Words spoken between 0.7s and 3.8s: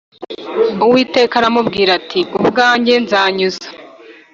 Uwiteka aramubwira ati Ubwanjye nzanyuza